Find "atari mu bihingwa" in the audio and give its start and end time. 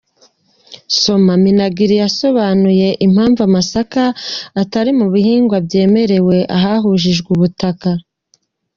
4.61-5.57